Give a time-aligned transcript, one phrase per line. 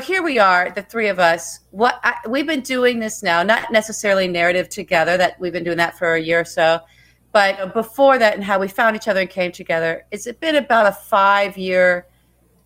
[0.00, 1.60] here we are, the three of us.
[1.70, 5.16] What I, we've been doing this now, not necessarily narrative together.
[5.16, 6.80] That we've been doing that for a year or so,
[7.32, 10.04] but before that, and how we found each other and came together.
[10.10, 12.06] It's been about a five-year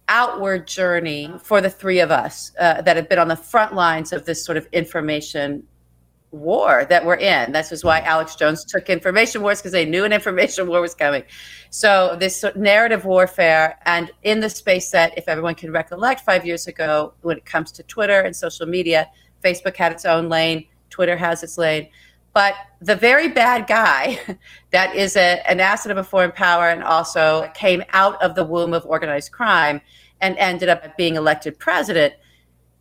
[0.08, 4.12] outward journey for the three of us uh, that have been on the front lines
[4.12, 5.62] of this sort of information
[6.35, 7.53] war that we're in.
[7.53, 10.94] This is why Alex Jones took information wars because they knew an information war was
[10.94, 11.22] coming.
[11.71, 16.66] So this narrative warfare, and in the space that, if everyone can recollect, five years
[16.66, 19.09] ago, when it comes to Twitter and social media,
[19.42, 21.88] Facebook had its own lane, Twitter has its lane.
[22.32, 24.18] But the very bad guy
[24.70, 28.45] that is a, an asset of a foreign power and also came out of the
[28.45, 29.80] womb of organized crime
[30.20, 32.14] and ended up being elected president.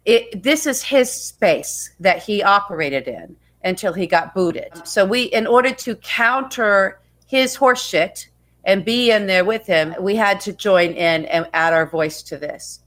[0.06, 4.86] It, this is his space that he operated in until he got booted.
[4.86, 8.28] So we, in order to counter his horseshit
[8.66, 12.22] and be in there with him, we had to join in and add our voice
[12.24, 12.80] to this.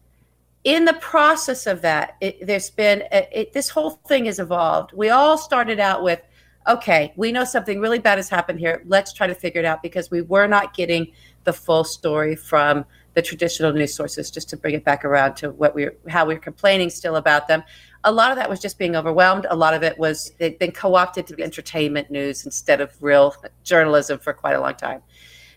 [0.64, 4.92] In the process of that, it, there's been it, this whole thing has evolved.
[4.92, 6.20] We all started out with,
[6.66, 8.82] okay, we know something really bad has happened here.
[8.86, 11.12] Let's try to figure it out because we were not getting
[11.44, 12.84] the full story from
[13.16, 14.30] the traditional news sources.
[14.30, 17.48] Just to bring it back around to what we how we we're complaining still about
[17.48, 17.64] them
[18.06, 19.46] a lot of that was just being overwhelmed.
[19.50, 23.34] A lot of it was they'd been co-opted to be entertainment news instead of real
[23.64, 25.02] journalism for quite a long time.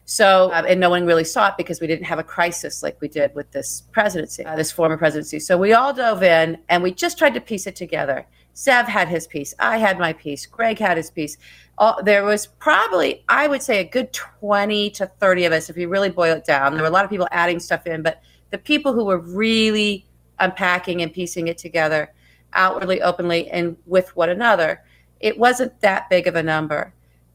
[0.06, 3.00] So, um, and no one really saw it because we didn't have a crisis like
[3.00, 5.40] we did with this presidency, uh, this former presidency.
[5.40, 8.26] So we all dove in and we just tried to piece it together.
[8.56, 9.54] Zev had his piece.
[9.60, 10.48] I had my piece.
[10.48, 11.38] Greg had his piece.
[11.80, 15.78] All, there was probably, I would say, a good 20 to 30 of us, if
[15.78, 16.74] you really boil it down.
[16.74, 20.06] There were a lot of people adding stuff in, but the people who were really
[20.40, 22.14] unpacking and piecing it together
[22.54, 24.84] outwardly, openly, and with one another.
[25.20, 26.94] It wasn't that big of a number.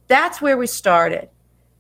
[0.09, 1.29] That's where we started.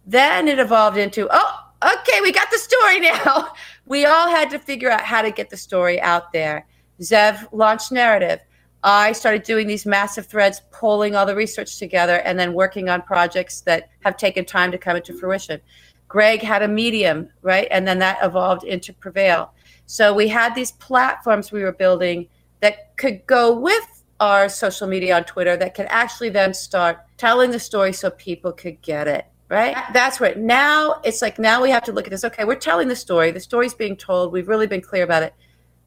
[0.07, 3.53] Then it evolved into, oh, okay, we got the story now.
[3.87, 6.67] we all had to figure out how to get the story out there.
[7.01, 8.41] Zev launched narrative.
[8.85, 13.01] I started doing these massive threads, pulling all the research together, and then working on
[13.01, 15.59] projects that have taken time to come into fruition.
[16.07, 17.67] Greg had a medium, right?
[17.71, 19.55] And then that evolved into Prevail.
[19.87, 22.29] So we had these platforms we were building
[22.61, 27.51] that could go with our social media on Twitter that could actually then start telling
[27.51, 29.27] the story so people could get it.
[29.49, 29.77] Right?
[29.93, 32.25] That's where Now it's like now we have to look at this.
[32.25, 33.31] Okay, we're telling the story.
[33.31, 34.33] The story's being told.
[34.33, 35.35] We've really been clear about it.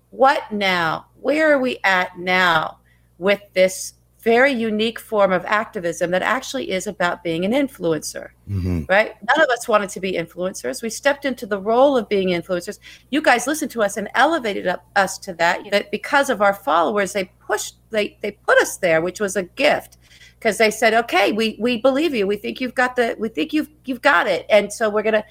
[0.10, 1.08] What now?
[1.20, 2.80] Where are we at now
[3.18, 3.94] with this
[4.28, 8.84] very unique form of activism that actually is about being an influencer, mm-hmm.
[8.90, 9.16] right?
[9.26, 10.84] None of us wanted to be influencers.
[10.84, 12.80] We stepped into the role of being influencers.
[13.10, 15.70] You guys listened to us and elevated up, us to that.
[15.72, 19.44] That because of our followers, they pushed, they they put us there, which was a
[19.44, 19.98] gift,
[20.40, 22.28] because they said, "Okay, we we believe you.
[22.28, 25.24] We think you've got the, we think you've you've got it, and so we're gonna."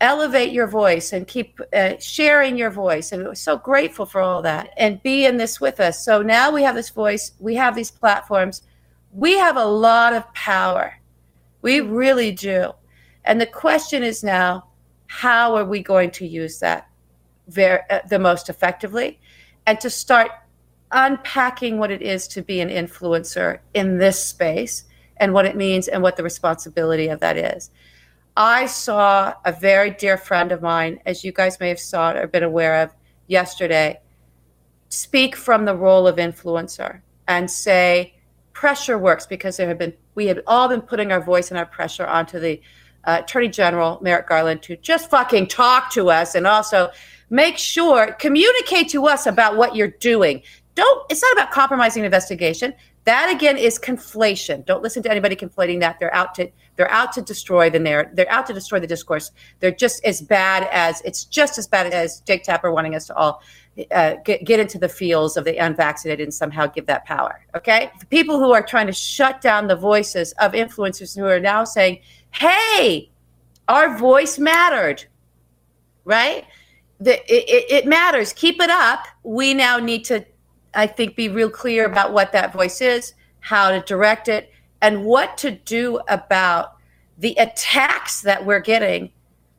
[0.00, 3.12] Elevate your voice and keep uh, sharing your voice.
[3.12, 6.04] And we're so grateful for all that and be in this with us.
[6.04, 8.62] So now we have this voice, we have these platforms,
[9.12, 10.94] we have a lot of power.
[11.62, 12.72] We really do.
[13.24, 14.68] And the question is now,
[15.06, 16.88] how are we going to use that
[17.48, 19.18] very, uh, the most effectively?
[19.66, 20.30] And to start
[20.92, 24.84] unpacking what it is to be an influencer in this space
[25.16, 27.70] and what it means and what the responsibility of that is.
[28.36, 32.26] I saw a very dear friend of mine, as you guys may have saw or
[32.26, 32.94] been aware of
[33.28, 33.98] yesterday,
[34.90, 38.14] speak from the role of influencer and say
[38.52, 41.66] pressure works because there have been we have all been putting our voice and our
[41.66, 42.60] pressure onto the
[43.04, 46.90] uh, Attorney General Merrick Garland to just fucking talk to us and also
[47.28, 50.42] make sure communicate to us about what you're doing.
[50.74, 52.74] Don't it's not about compromising investigation.
[53.06, 54.66] That again is conflation.
[54.66, 56.00] Don't listen to anybody conflating that.
[56.00, 58.16] They're out to they're out to destroy the narrative.
[58.16, 59.30] They're out to destroy the discourse.
[59.60, 63.14] They're just as bad as it's just as bad as Jake Tapper wanting us to
[63.14, 63.42] all
[63.92, 67.46] uh, get, get into the fields of the unvaccinated and somehow give that power.
[67.54, 71.38] Okay, the people who are trying to shut down the voices of influencers who are
[71.38, 72.00] now saying,
[72.32, 73.12] "Hey,
[73.68, 75.04] our voice mattered,"
[76.04, 76.44] right?
[76.98, 78.32] The, it, it matters.
[78.32, 79.06] Keep it up.
[79.22, 80.24] We now need to,
[80.76, 84.52] I think, be real clear about what that voice is, how to direct it,
[84.82, 86.76] and what to do about
[87.18, 89.10] the attacks that we're getting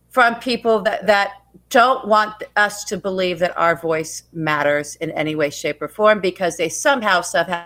[0.09, 1.33] from people that, that
[1.69, 6.19] don't want us to believe that our voice matters in any way, shape, or form
[6.19, 7.65] because they somehow somehow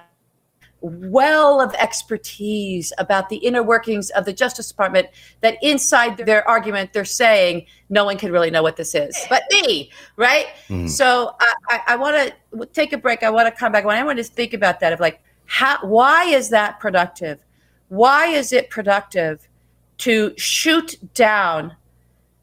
[0.81, 5.07] well of expertise about the inner workings of the Justice Department
[5.41, 9.43] that inside their argument they're saying no one can really know what this is but
[9.51, 10.47] me, right?
[10.69, 10.89] Mm.
[10.89, 13.23] So I, I, I want to take a break.
[13.23, 13.85] I want to come back.
[13.85, 17.43] When I want to think about that of like how why is that productive?
[17.89, 19.47] Why is it productive
[19.99, 21.75] to shoot down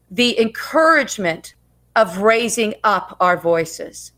[0.09, 1.55] the encouragement
[1.95, 4.13] of raising up our voices?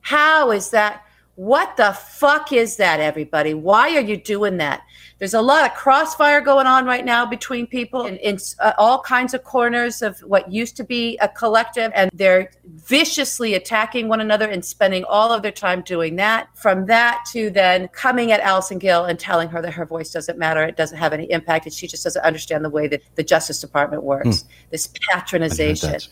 [0.00, 1.05] How is that?
[1.36, 3.52] What the fuck is that, everybody?
[3.52, 4.82] Why are you doing that?
[5.18, 9.00] There's a lot of crossfire going on right now between people in, in uh, all
[9.02, 14.22] kinds of corners of what used to be a collective, and they're viciously attacking one
[14.22, 16.48] another and spending all of their time doing that.
[16.54, 20.38] From that to then coming at Allison Gill and telling her that her voice doesn't
[20.38, 23.22] matter, it doesn't have any impact, and she just doesn't understand the way that the
[23.22, 24.42] Justice Department works.
[24.42, 24.48] Hmm.
[24.70, 26.08] This patronization.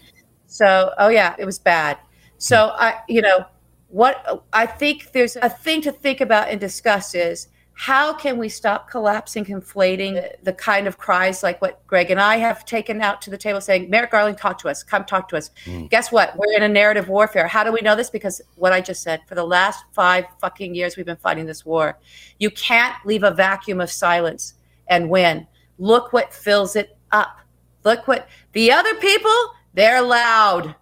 [0.46, 1.96] So, oh yeah, it was bad.
[2.36, 3.46] So I, you know,
[3.94, 8.48] what I think there's a thing to think about and discuss is how can we
[8.48, 13.22] stop collapsing, conflating the, kind of cries like what Greg and I have taken out
[13.22, 15.52] to the table saying, Merrick Garland, talk to us, come talk to us.
[15.66, 15.88] Mm.
[15.90, 16.36] Guess what?
[16.36, 17.46] We're in a narrative warfare.
[17.46, 18.10] How do we know this?
[18.10, 21.64] Because what I just said, for the last five fucking years, we've been fighting this
[21.64, 21.96] war.
[22.40, 24.54] You can't leave a vacuum of silence
[24.88, 25.46] and win.
[25.78, 27.38] Look what fills it up.
[27.84, 30.74] Look what the other people, they're loud.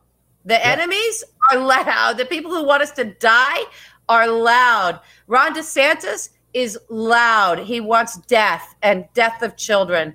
[0.46, 0.60] The yeah.
[0.62, 2.18] enemies are loud.
[2.18, 3.64] The people who want us to die
[4.08, 5.00] are loud.
[5.26, 7.58] Ron DeSantis is loud.
[7.60, 10.14] He wants death and death of children.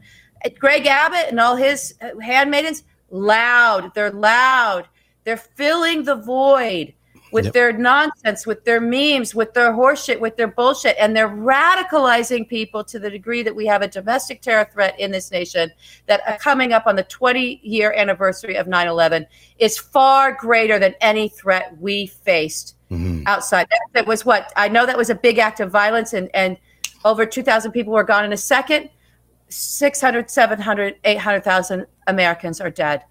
[0.59, 3.93] Greg Abbott and all his handmaidens, loud.
[3.93, 4.87] They're loud.
[5.23, 6.93] They're filling the void
[7.31, 7.53] with yep.
[7.53, 12.83] their nonsense, with their memes, with their horseshit, with their bullshit, and they're radicalizing people
[12.83, 15.71] to the degree that we have a domestic terror threat in this nation
[16.05, 19.25] that uh, coming up on the 20 year anniversary of 9 11
[19.59, 23.23] is far greater than any threat we faced mm-hmm.
[23.25, 23.67] outside.
[23.69, 26.57] That, that, was what I know that was a big act of violence, and, and
[27.03, 28.89] over 2,000 people were gone in a second.
[29.49, 33.03] 600, 700, 800,000 Americans are dead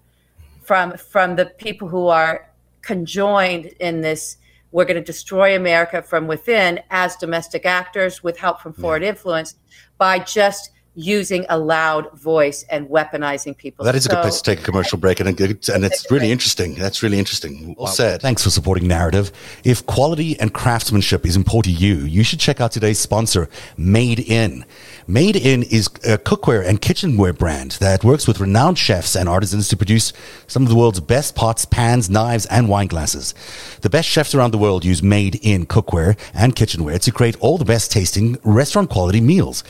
[0.67, 2.46] from from the people who are
[2.87, 4.37] conjoined in this
[4.71, 9.09] we're going to destroy America from within as domestic actors with help from foreign yeah.
[9.09, 9.55] influence
[9.97, 13.85] by just using a loud voice and weaponizing people.
[13.85, 16.31] That is so, a good place to take a commercial break, and, and it's really
[16.31, 16.73] interesting.
[16.73, 17.75] That's really interesting.
[17.77, 18.19] Well said.
[18.19, 19.31] Thanks for supporting Narativ.
[19.63, 23.47] If quality and craftsmanship is important to you, you should check out today's sponsor,
[23.77, 24.65] Made In.
[25.09, 29.69] Made In is a cookware and kitchenware brand that works with renowned chefs and artisans
[29.69, 30.11] to produce
[30.47, 33.33] some of the world's best pots, pans, knives, and wine glasses.
[33.83, 37.57] The best chefs around the world use Made In cookware and kitchenware to create all
[37.57, 39.63] the best tasting restaurant quality meals.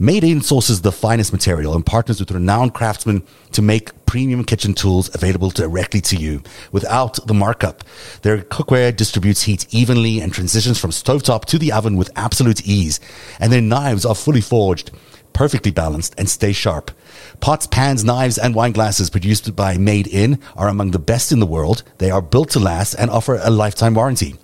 [0.00, 3.22] Made In sources the finest material and partners with renowned craftsmen
[3.52, 6.42] to make premium kitchen tools available directly to you
[6.72, 7.84] without the markup.
[8.22, 12.98] Their cookware distributes heat evenly and transitions from stovetop to the oven with absolute ease.
[13.38, 14.90] And their knives are fully forged,
[15.32, 16.90] perfectly balanced, and stay sharp.
[17.38, 21.38] Pots, pans, knives, and wine glasses produced by Made In are among the best in
[21.38, 21.84] the world.
[21.98, 24.34] They are built to last and offer a lifetime warranty.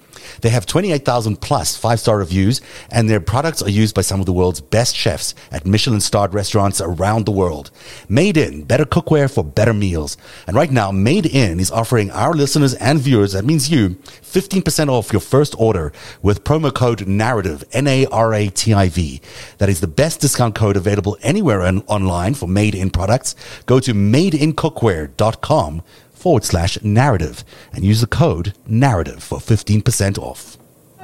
[0.40, 4.26] They have 28,000 plus five star reviews, and their products are used by some of
[4.26, 7.70] the world's best chefs at Michelin starred restaurants around the world.
[8.08, 10.16] Made in, better cookware for better meals.
[10.46, 14.88] And right now, Made in is offering our listeners and viewers, that means you, 15%
[14.88, 15.92] off your first order
[16.22, 19.20] with promo code narrative, N A R A T I V.
[19.58, 23.34] That is the best discount code available anywhere on, online for made in products.
[23.66, 25.82] Go to madeincookware.com
[26.26, 30.58] forward slash narrative and use the code narrative for 15% off.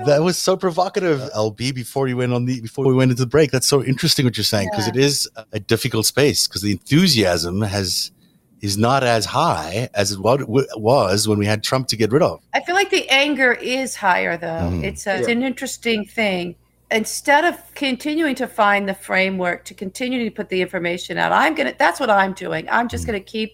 [0.05, 1.77] That was so provocative, LB.
[1.77, 4.37] Before you went on the before we went into the break, that's so interesting what
[4.37, 4.95] you're saying because yeah.
[4.95, 8.11] it is a difficult space because the enthusiasm has
[8.63, 12.43] is not as high as it was when we had Trump to get rid of.
[12.53, 14.71] I feel like the anger is higher though.
[14.73, 14.83] Mm.
[14.83, 15.19] It's, a, yeah.
[15.19, 16.57] it's an interesting thing.
[16.91, 21.55] Instead of continuing to find the framework to continue to put the information out, I'm
[21.55, 21.75] gonna.
[21.79, 22.69] That's what I'm doing.
[22.69, 23.09] I'm just mm.
[23.09, 23.53] gonna keep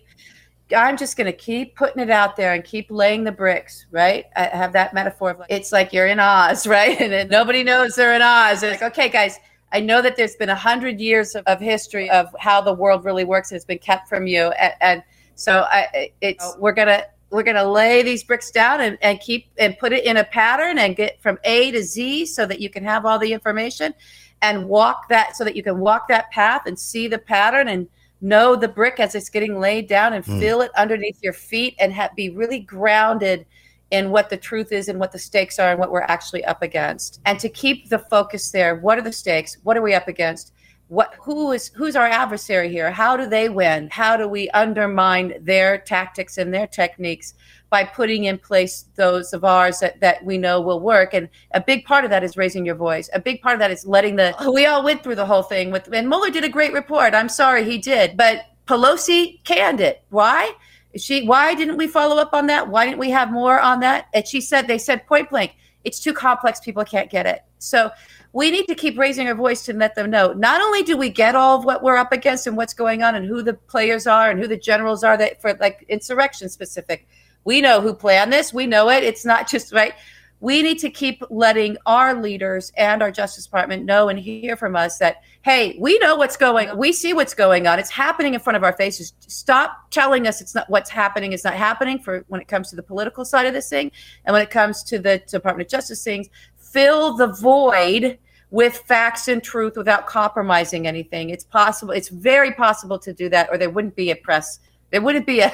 [0.77, 4.27] I'm just going to keep putting it out there and keep laying the bricks, right?
[4.37, 7.01] I have that metaphor of like, it's like you're in Oz, right?
[7.01, 8.63] And nobody knows they're in Oz.
[8.63, 9.39] It's like, okay, guys,
[9.73, 13.05] I know that there's been a hundred years of, of, history of how the world
[13.05, 13.51] really works.
[13.51, 14.49] And it's been kept from you.
[14.49, 15.03] And, and
[15.35, 16.57] so I, it's, oh.
[16.59, 19.93] we're going to, we're going to lay these bricks down and, and keep and put
[19.93, 23.05] it in a pattern and get from A to Z so that you can have
[23.05, 23.93] all the information
[24.41, 27.89] and walk that so that you can walk that path and see the pattern and
[28.21, 30.41] know the brick as it's getting laid down and mm.
[30.41, 33.47] feel it underneath your feet and ha- be really grounded
[33.91, 36.63] in what the truth is and what the stakes are and what we're actually up
[36.63, 37.21] against.
[37.25, 39.57] And to keep the focus there what are the stakes?
[39.63, 40.53] What are we up against?
[40.89, 42.91] What who is who's our adversary here?
[42.91, 43.89] How do they win?
[43.91, 47.35] How do we undermine their tactics and their techniques
[47.71, 51.15] by putting in place those of ours that, that we know will work.
[51.15, 53.11] And a big part of that is raising your voice.
[53.13, 54.53] A big part of that is letting the, oh.
[54.53, 57.15] we all went through the whole thing with, and Mueller did a great report.
[57.15, 60.03] I'm sorry he did, but Pelosi canned it.
[60.11, 60.53] Why?
[60.97, 62.69] She, why didn't we follow up on that?
[62.69, 64.09] Why didn't we have more on that?
[64.15, 66.61] And she said, they said point blank, it's too complex.
[66.61, 67.45] People can't get it.
[67.59, 67.91] So
[68.33, 70.33] we need to keep raising our voice to let them know.
[70.33, 73.15] Not only do we get all of what we're up against and what's going on
[73.15, 77.07] and who the players are and who the generals are that for like insurrection specific,
[77.49, 78.52] we know who planned this.
[78.52, 79.02] We know it.
[79.02, 79.95] It's not just right.
[80.40, 84.76] we need to keep letting our leaders and our Justice Department know and hear from
[84.76, 86.78] us that, hey, we know what's going on.
[86.78, 87.78] We see what's going on.
[87.78, 89.14] It's happening in front of our faces.
[89.21, 92.76] Stop telling us it's not what's happening is not happening for when it comes to
[92.76, 93.90] the political side of this thing.
[94.25, 98.19] And when it comes to the Department of Justice things, fill the void
[98.50, 101.31] with facts and truth without compromising anything.
[101.31, 101.93] It's possible.
[101.93, 104.61] It's very possible to do that, or there wouldn't be a press.
[104.90, 105.52] There wouldn't be a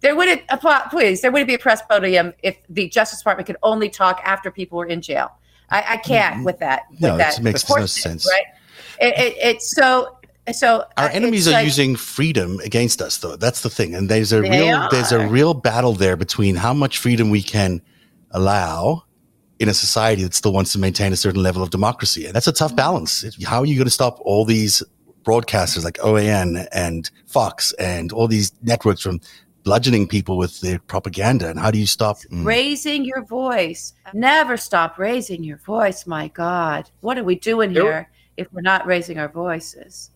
[0.00, 3.56] there wouldn't uh, please there wouldn't be a press podium if the Justice Department could
[3.62, 5.32] only talk after people were in jail.
[5.70, 6.44] I, I can't mm-hmm.
[6.44, 6.82] with that.
[6.90, 8.26] With no, that it makes no sense.
[8.26, 8.44] Right?
[9.00, 10.16] It, it, it's so
[10.52, 14.08] so uh, our enemies are like, using freedom against us though that's the thing and
[14.08, 14.88] there's a real are.
[14.90, 17.82] there's a real battle there between how much freedom we can
[18.30, 19.04] allow
[19.58, 22.46] in a society that still wants to maintain a certain level of democracy and that's
[22.46, 22.76] a tough mm-hmm.
[22.76, 24.82] balance how are you going to stop all these
[25.22, 29.20] broadcasters like OAN and Fox and all these networks from
[29.68, 31.50] bludgeoning people with their propaganda.
[31.50, 32.42] And how do you stop mm.
[32.42, 33.92] raising your voice?
[34.14, 36.06] Never stop raising your voice.
[36.06, 38.08] My God, what are we doing here
[38.38, 40.10] if we're not raising our voices?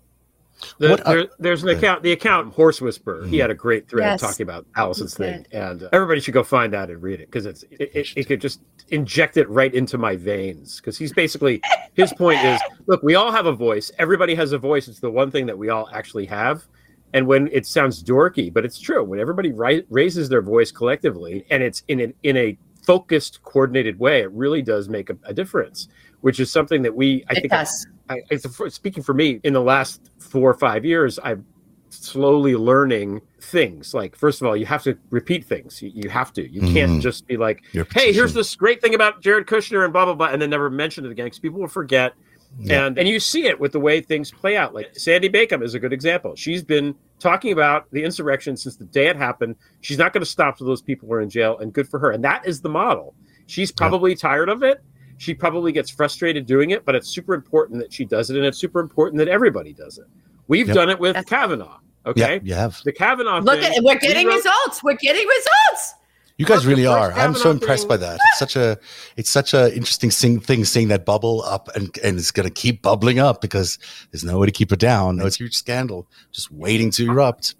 [0.78, 3.24] The, there, there's an account, the account Horse Whisperer.
[3.24, 3.28] Mm.
[3.28, 4.20] He had a great thread yes.
[4.22, 7.44] talking about Allison's thing, and uh, everybody should go find that and read it because
[7.44, 10.76] it's it, it, it, could just inject it right into my veins.
[10.76, 11.60] Because he's basically
[11.94, 13.90] his point is, look, we all have a voice.
[13.98, 14.88] Everybody has a voice.
[14.88, 16.64] It's the one thing that we all actually have
[17.12, 21.44] and when it sounds dorky but it's true when everybody ri- raises their voice collectively
[21.50, 25.34] and it's in a, in a focused coordinated way it really does make a, a
[25.34, 25.88] difference
[26.20, 27.86] which is something that we i it think does.
[28.08, 31.46] I, I, speaking for me in the last four or five years i'm
[31.90, 36.32] slowly learning things like first of all you have to repeat things you, you have
[36.32, 36.74] to you mm-hmm.
[36.74, 40.14] can't just be like hey here's this great thing about jared kushner and blah blah
[40.14, 42.14] blah and then never mention it again because people will forget
[42.58, 42.86] yeah.
[42.86, 44.74] And and you see it with the way things play out.
[44.74, 46.34] Like Sandy Bacon is a good example.
[46.36, 49.56] She's been talking about the insurrection since the day it happened.
[49.80, 52.10] She's not going to stop till those people are in jail, and good for her.
[52.10, 53.14] And that is the model.
[53.46, 54.18] She's probably yeah.
[54.18, 54.82] tired of it.
[55.18, 58.44] She probably gets frustrated doing it, but it's super important that she does it, and
[58.44, 60.06] it's super important that everybody does it.
[60.48, 60.74] We've yep.
[60.74, 61.78] done it with That's Kavanaugh.
[62.04, 63.38] Okay, yeah, you have the Kavanaugh.
[63.38, 64.82] Look thing, at we're getting we wrote, results.
[64.82, 65.94] We're getting results.
[66.42, 67.12] You guys really are.
[67.12, 68.14] I'm so impressed by that.
[68.14, 68.76] It's such a
[69.16, 72.82] it's such a interesting thing seeing that bubble up and and it's going to keep
[72.82, 73.78] bubbling up because
[74.10, 75.18] there's no way to keep it down.
[75.18, 77.54] No, it's a huge scandal just waiting to erupt.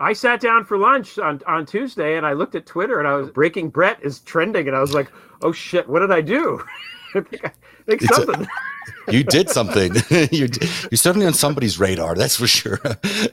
[0.00, 3.16] I sat down for lunch on, on Tuesday and I looked at Twitter and I
[3.16, 6.64] was Breaking Brett is trending and I was like, oh shit, what did I do?
[7.16, 7.52] I think, I
[7.86, 8.46] think something.
[9.08, 9.94] A, you did something.
[10.10, 10.48] you're,
[10.90, 12.14] you're certainly on somebody's radar.
[12.14, 12.80] That's for sure.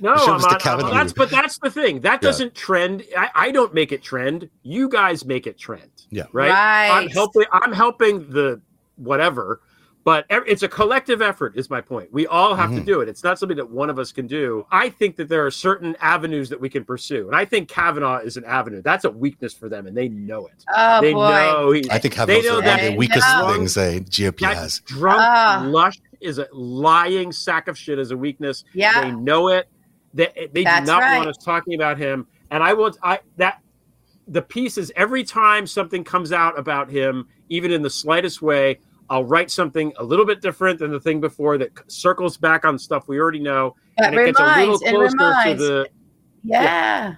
[0.02, 2.02] No, sure I'm on, I'm, that's but that's the thing.
[2.02, 2.62] That doesn't yeah.
[2.62, 3.04] trend.
[3.18, 4.50] I, I, don't make it trend.
[4.64, 5.90] You guys make it trend.
[6.10, 6.24] Yeah.
[6.32, 6.50] Right?
[6.50, 6.90] right.
[6.92, 7.46] I'm helping.
[7.52, 8.62] I'm helping the
[8.96, 9.62] whatever
[10.04, 12.80] but it's a collective effort is my point we all have mm-hmm.
[12.80, 15.30] to do it it's not something that one of us can do i think that
[15.30, 18.82] there are certain avenues that we can pursue and i think kavanaugh is an avenue
[18.82, 21.30] that's a weakness for them and they know it oh, they boy.
[21.30, 23.54] know he, i think Kavanaugh's one of the weakest know.
[23.54, 25.68] things a gop that has drunk uh.
[25.68, 29.68] lush is a lying sack of shit is a weakness yeah they know it
[30.14, 31.18] they, they do not right.
[31.18, 33.60] want us talking about him and i will i that
[34.30, 38.80] the piece is every time something comes out about him even in the slightest way
[39.10, 42.80] I'll write something a little bit different than the thing before that circles back on
[42.80, 45.90] stuff we already know, that and it reminds, gets a little closer to the
[46.44, 46.64] yeah.
[46.64, 47.16] yeah.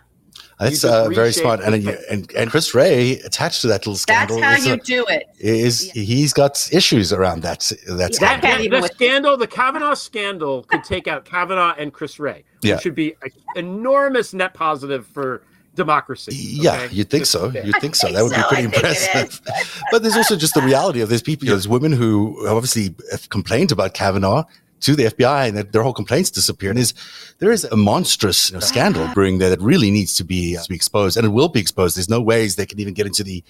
[0.60, 1.76] That's uh, very smart, and,
[2.10, 4.40] and and Chris Wray attached to that little scandal.
[4.40, 5.28] That's how you a, do it.
[5.38, 6.04] Is yeah.
[6.04, 8.70] he's got issues around that that scandal?
[8.70, 12.46] That, the scandal, the Kavanaugh scandal, could take out Kavanaugh and Chris Wray.
[12.62, 15.44] Yeah, should be an enormous net positive for
[15.76, 16.32] democracy.
[16.36, 16.94] Yeah, okay?
[16.94, 17.52] you'd think so.
[17.52, 18.10] You'd think so.
[18.16, 18.38] That would so.
[18.38, 19.42] be pretty impressive.
[19.92, 23.72] but there's also just the reality of there's people, there's women who obviously have complained
[23.72, 24.46] about Kavanaugh
[24.82, 26.78] to the FBI and their whole complaints disappeared.
[26.78, 26.94] Is
[27.40, 30.62] there is a monstrous you know, scandal brewing there that really needs to be, uh,
[30.64, 31.98] to be exposed, and it will be exposed.
[31.98, 33.44] There's no ways they can even get into the.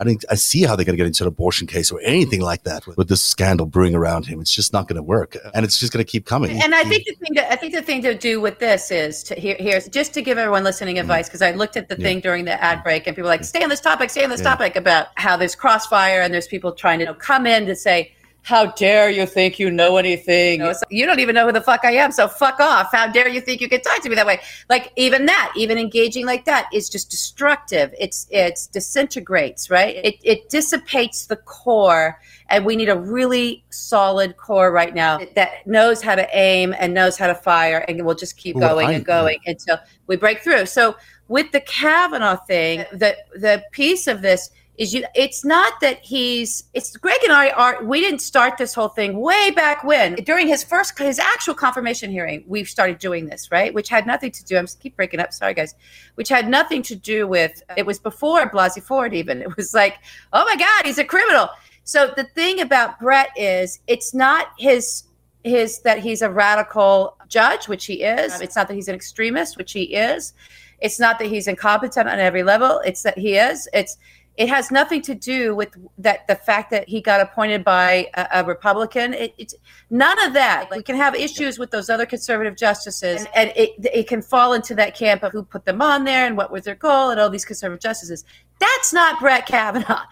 [0.00, 2.40] I think I see how they're going to get into an abortion case or anything
[2.40, 4.40] like that with, with this scandal brewing around him.
[4.40, 6.62] It's just not going to work, and it's just going to keep coming.
[6.62, 9.22] And I think the thing to, I think the thing to do with this is
[9.24, 11.02] to here, here's just to give everyone listening mm-hmm.
[11.02, 12.04] advice because I looked at the yeah.
[12.04, 14.30] thing during the ad break and people were like, stay on this topic, stay on
[14.30, 14.50] this yeah.
[14.50, 17.76] topic about how there's crossfire and there's people trying to you know, come in to
[17.76, 20.60] say how dare you think you know anything?
[20.60, 22.88] You, know, you, don't even know who the fuck I am, so fuck off.
[22.92, 24.40] How dare you think you can talk to me that way?
[24.68, 27.94] Like even that, even engaging like that is just destructive.
[27.98, 29.96] It's it's disintegrates, right?
[29.96, 35.66] It it dissipates the core, and we need a really solid core right now that
[35.66, 38.88] knows how to aim and knows how to fire, and we'll just keep well, going
[38.88, 39.52] I, and going yeah.
[39.52, 40.66] until we break through.
[40.66, 40.96] So
[41.28, 44.50] with the Kavanaugh thing, the the piece of this
[44.80, 48.72] is you it's not that he's it's greg and i are we didn't start this
[48.72, 50.14] whole thing way back when.
[50.14, 53.72] During his first his actual confirmation hearing we started doing this right?
[53.72, 55.74] Which had nothing to do i'm keep breaking up sorry guys.
[56.14, 59.42] Which had nothing to do with it was before blasey ford even.
[59.42, 59.98] It was like
[60.32, 61.50] oh my god he's a criminal.
[61.84, 65.04] So the thing about brett is it's not his
[65.44, 68.40] his that he's a radical judge which he is.
[68.40, 70.32] It's not that he's an extremist which he is.
[70.80, 72.80] It's not that he's incompetent on every level.
[72.86, 73.68] It's that he is.
[73.74, 73.98] It's
[74.40, 78.26] it has nothing to do with that the fact that he got appointed by a,
[78.36, 79.12] a republican.
[79.12, 79.54] It, it's
[79.90, 80.68] none of that.
[80.70, 84.54] Like, we can have issues with those other conservative justices and it, it can fall
[84.54, 87.20] into that camp of who put them on there and what was their goal and
[87.20, 88.24] all these conservative justices.
[88.58, 90.04] That's not brett kavanaugh.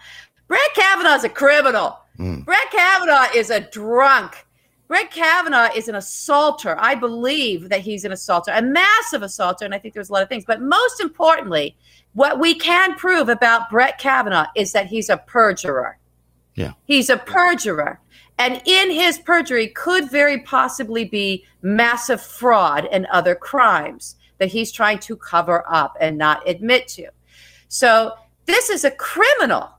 [0.47, 1.97] Brett kavanaugh is a criminal.
[2.19, 2.45] Mm.
[2.45, 4.45] brett kavanaugh is a drunk
[4.89, 6.75] Brett Kavanaugh is an assaulter.
[6.79, 10.23] I believe that he's an assaulter, a massive assaulter, and I think there's a lot
[10.23, 10.45] of things.
[10.45, 11.77] But most importantly,
[12.13, 15.99] what we can prove about Brett Kavanaugh is that he's a perjurer.
[16.55, 16.71] Yeah.
[16.85, 18.01] He's a perjurer.
[18.39, 24.71] And in his perjury could very possibly be massive fraud and other crimes that he's
[24.71, 27.09] trying to cover up and not admit to.
[27.67, 28.15] So
[28.47, 29.69] this is a criminal.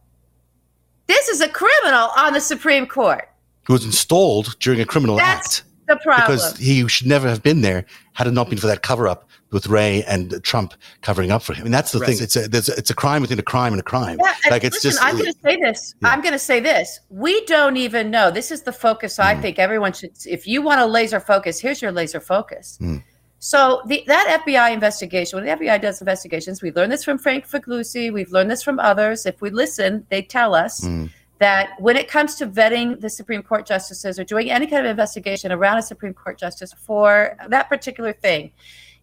[1.09, 3.30] This is a criminal on the Supreme Court
[3.64, 5.67] who was installed during a criminal That's act.
[5.87, 6.26] The problem.
[6.26, 9.29] Because he should never have been there had it not been for that cover up
[9.50, 11.64] with Wray and Trump covering up for him.
[11.64, 12.11] And that's the right.
[12.11, 12.19] thing.
[12.23, 14.19] It's a, a, it's a crime within a crime and a crime.
[14.23, 15.05] Yeah, like it's listen, just.
[15.05, 15.95] I'm going to say this.
[16.00, 16.09] Yeah.
[16.09, 17.00] I'm going to say this.
[17.09, 18.31] We don't even know.
[18.31, 19.17] This is the focus.
[19.17, 19.25] Mm.
[19.25, 20.12] I think everyone should.
[20.26, 22.79] If you want a laser focus, here's your laser focus.
[22.81, 23.02] Mm.
[23.40, 27.49] So the, that FBI investigation, when the FBI does investigations, we learned this from Frank
[27.49, 28.12] Figliuzzi.
[28.12, 29.26] We've learned this from others.
[29.26, 30.83] If we listen, they tell us.
[30.83, 31.11] Mm
[31.41, 34.91] that when it comes to vetting the Supreme Court justices or doing any kind of
[34.91, 38.53] investigation around a Supreme Court justice for that particular thing,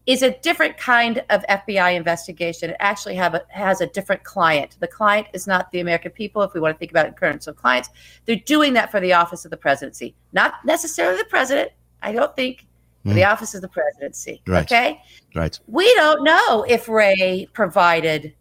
[0.06, 2.70] is a different kind of FBI investigation.
[2.70, 4.78] It actually have a, has a different client.
[4.80, 7.16] The client is not the American people, if we want to think about it in
[7.16, 7.90] terms of clients.
[8.26, 11.72] They're doing that for the office of the presidency, not necessarily the president.
[12.02, 12.68] I don't think
[13.04, 13.16] mm.
[13.16, 14.44] the office of the presidency.
[14.48, 14.64] Right.
[14.64, 15.02] Okay.
[15.36, 15.60] Right.
[15.68, 18.34] We don't know if Wray provided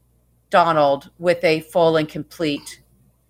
[0.50, 2.82] Donald with a full and complete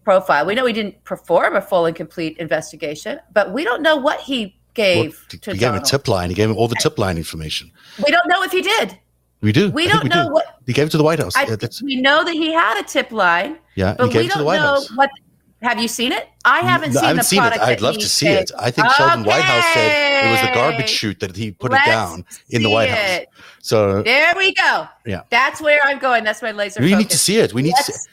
[0.06, 0.46] profile.
[0.46, 4.20] We know he didn't perform a full and complete investigation, but we don't know what
[4.20, 6.28] he gave well, to He gave him a tip line.
[6.30, 7.72] He gave him all the tip line information.
[8.04, 8.96] We don't know if he did.
[9.40, 9.68] We do.
[9.72, 10.34] We I don't we know do.
[10.34, 11.34] what he gave it to the White House.
[11.34, 13.58] I, yeah, we know that he had a tip line.
[13.74, 14.90] Yeah, but we don't know House.
[14.92, 15.10] what.
[15.62, 16.28] Have you seen it?
[16.44, 17.52] I haven't no, seen I haven't the seen it.
[17.58, 18.52] I'd love to see it.
[18.58, 18.96] I think okay.
[18.98, 22.62] Sheldon Whitehouse said it was the garbage chute that he put Let's it down in
[22.62, 23.22] the White House.
[23.22, 23.28] It.
[23.62, 24.86] So there we go.
[25.04, 26.22] Yeah, that's where I'm going.
[26.22, 26.80] That's my laser.
[26.80, 27.02] We focus.
[27.02, 27.54] need to see it.
[27.54, 27.92] We need Let's, to.
[27.92, 28.10] See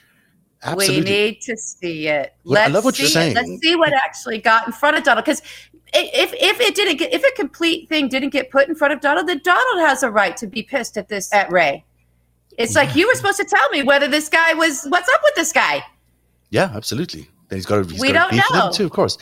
[0.63, 0.95] Absolutely.
[0.97, 2.33] We need to see it.
[2.43, 3.31] Let's I love what you're saying.
[3.31, 3.35] It.
[3.35, 5.25] Let's see what actually got in front of Donald.
[5.25, 5.41] Because
[5.93, 9.01] if if it didn't get if a complete thing didn't get put in front of
[9.01, 11.83] Donald, then Donald has a right to be pissed at this at Wray.
[12.57, 15.35] It's like you were supposed to tell me whether this guy was what's up with
[15.35, 15.83] this guy.
[16.49, 17.27] Yeah, absolutely.
[17.49, 17.89] Then he's got to.
[17.89, 19.17] He's we got don't know too, of course.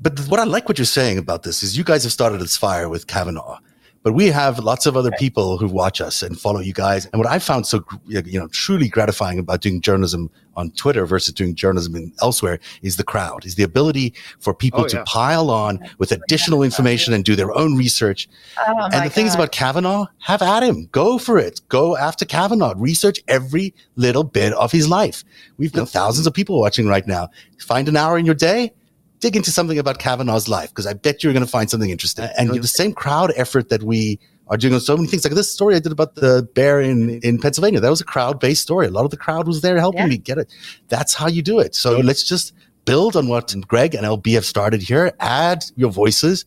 [0.00, 2.56] But what I like what you're saying about this is you guys have started this
[2.56, 3.58] fire with Kavanaugh.
[4.06, 7.06] But we have lots of other people who watch us and follow you guys.
[7.06, 11.34] And what I found so, you know, truly gratifying about doing journalism on Twitter versus
[11.34, 15.50] doing journalism in elsewhere is the crowd, is the ability for people oh, to pile
[15.50, 18.28] on with additional information and do their own research.
[18.68, 19.12] Oh, and the God.
[19.12, 20.88] things about Kavanaugh, have at him.
[20.92, 21.60] Go for it.
[21.68, 22.74] Go after Kavanaugh.
[22.76, 25.24] Research every little bit of his life.
[25.56, 27.30] We've got thousands of people watching right now.
[27.58, 28.72] Find an hour in your day
[29.20, 32.28] dig into something about Kavanaugh's life because I bet you're going to find something interesting.
[32.38, 35.52] And the same crowd effort that we are doing on so many things, like this
[35.52, 37.80] story I did about the bear in, in Pennsylvania.
[37.80, 38.86] That was a crowd based story.
[38.86, 40.06] A lot of the crowd was there helping yeah.
[40.06, 40.52] me get it.
[40.88, 41.74] That's how you do it.
[41.74, 42.52] So let's just
[42.84, 45.12] build on what Greg and LB have started here.
[45.18, 46.44] Add your voices,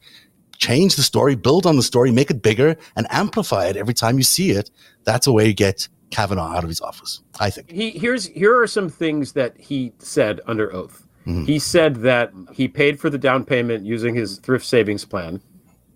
[0.58, 4.18] change the story, build on the story, make it bigger, and amplify it every time
[4.18, 4.72] you see it.
[5.04, 7.22] That's a way you get Kavanaugh out of his office.
[7.40, 7.70] I think.
[7.70, 11.06] He here's here are some things that he said under oath.
[11.30, 11.46] Mm-hmm.
[11.46, 15.42] He said that he paid for the down payment using his thrift savings plan,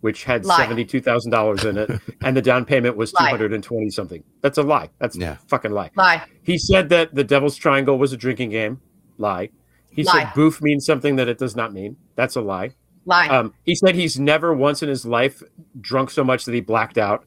[0.02, 1.90] which had seventy-two thousand dollars in it,
[2.22, 4.24] and the down payment was two hundred and twenty something.
[4.42, 4.90] That's a lie.
[5.00, 5.38] That's yeah.
[5.48, 5.90] fucking lie.
[5.96, 6.22] Lie.
[6.44, 8.80] He said that the Devil's Triangle was a drinking game.
[9.18, 9.50] Lie.
[9.90, 10.24] He lie.
[10.24, 11.98] said boof means something that it does not mean.
[12.16, 12.76] That's a lie.
[13.06, 13.28] Lie.
[13.28, 15.42] Um, he said he's never once in his life
[15.82, 17.26] drunk so much that he blacked out.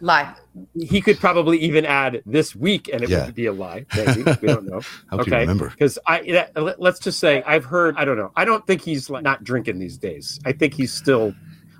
[0.00, 0.34] Lie.
[0.74, 3.26] He could probably even add this week, and it yeah.
[3.26, 3.84] would be a lie.
[3.96, 4.80] Maybe we don't know.
[5.10, 5.70] How okay, remember?
[5.70, 7.96] Because I let's just say I've heard.
[7.96, 8.32] I don't know.
[8.36, 10.38] I don't think he's like, not drinking these days.
[10.44, 11.34] I think he's still.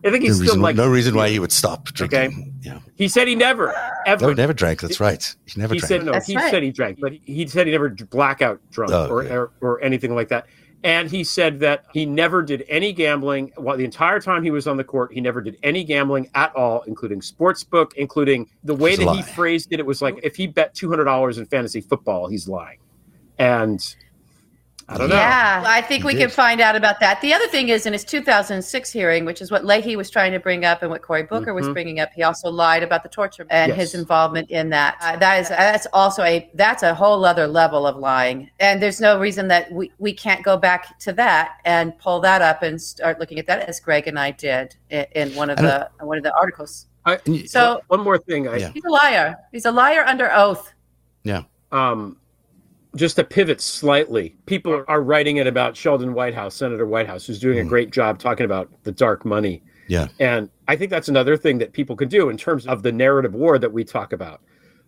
[0.04, 2.18] I think he's no still reason, like no reason why he would stop drinking.
[2.18, 2.52] Okay.
[2.62, 2.78] Yeah.
[2.96, 3.74] He said he never
[4.06, 4.28] ever.
[4.28, 4.80] No, never drank.
[4.80, 5.34] That's right.
[5.46, 5.74] He never.
[5.74, 5.88] He drank.
[5.88, 6.12] said no.
[6.12, 6.50] That's he right.
[6.50, 9.32] said he drank, but he said he never blackout drunk oh, or, yeah.
[9.32, 10.46] or or anything like that.
[10.84, 14.68] And he said that he never did any gambling while the entire time he was
[14.68, 15.12] on the court.
[15.12, 19.22] He never did any gambling at all, including sports book, including the way that he
[19.22, 19.80] phrased it.
[19.80, 22.78] It was like if he bet two hundred dollars in fantasy football, he's lying.
[23.38, 23.80] And
[24.90, 25.16] I don't know.
[25.16, 27.20] Yeah, I think we can find out about that.
[27.20, 30.40] The other thing is in his 2006 hearing, which is what Leahy was trying to
[30.40, 31.56] bring up and what Cory Booker mm-hmm.
[31.56, 33.78] was bringing up, he also lied about the torture and yes.
[33.78, 34.96] his involvement in that.
[35.02, 38.50] Uh, that is that's also a that's a whole other level of lying.
[38.60, 42.40] And there's no reason that we, we can't go back to that and pull that
[42.40, 45.58] up and start looking at that as Greg and I did in, in one of
[45.58, 46.86] the one of the articles.
[47.04, 48.70] I, so one more thing, I, yeah.
[48.72, 49.36] he's a liar.
[49.52, 50.72] He's a liar under oath.
[51.24, 51.42] Yeah.
[51.72, 52.16] Um,
[52.98, 57.58] just to pivot slightly, people are writing it about Sheldon Whitehouse, Senator Whitehouse, who's doing
[57.58, 59.62] a great job talking about the dark money.
[59.88, 60.08] Yeah.
[60.20, 63.34] And I think that's another thing that people could do in terms of the narrative
[63.34, 64.42] war that we talk about.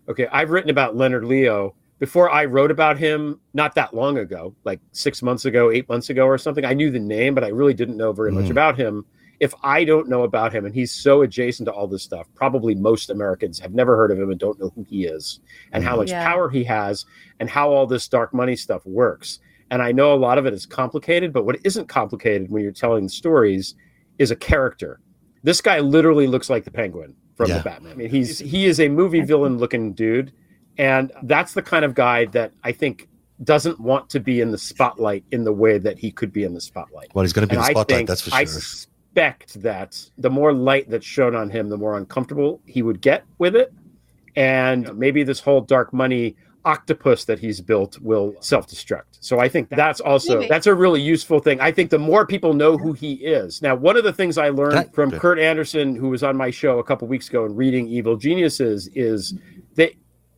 [0.09, 4.55] Okay, I've written about Leonard Leo before I wrote about him not that long ago,
[4.65, 6.65] like six months ago, eight months ago, or something.
[6.65, 8.41] I knew the name, but I really didn't know very mm.
[8.41, 9.05] much about him
[9.41, 12.75] if I don't know about him and he's so adjacent to all this stuff, probably
[12.75, 15.41] most Americans have never heard of him and don't know who he is
[15.73, 16.01] and how mm-hmm.
[16.01, 16.25] much yeah.
[16.25, 17.07] power he has
[17.41, 19.41] and how all this dark money stuff works.
[19.71, 22.73] And I know a lot of it is complicated, but what isn't complicated when you're
[22.73, 23.75] telling stories
[24.19, 25.01] is a character.
[25.43, 27.59] This guy literally looks like the penguin from yeah.
[27.59, 27.93] the Batman.
[27.93, 30.33] I mean, he's he is a movie villain looking dude.
[30.77, 33.09] And that's the kind of guy that I think
[33.43, 36.53] doesn't want to be in the spotlight in the way that he could be in
[36.53, 37.15] the spotlight.
[37.15, 38.39] Well, he's going to be in the spotlight, that's for sure.
[38.39, 38.45] I
[39.11, 43.25] expect that the more light that's shown on him, the more uncomfortable he would get
[43.39, 43.73] with it.
[44.37, 49.03] And maybe this whole dark money octopus that he's built will self-destruct.
[49.21, 50.49] So I think that's also maybe.
[50.49, 51.61] that's a really useful thing.
[51.61, 53.61] I think the more people know who he is.
[53.63, 56.51] Now, one of the things I learned that, from Kurt Andersen, who was on my
[56.51, 59.35] show a couple weeks ago and reading Evil Geniuses is
[59.75, 59.93] that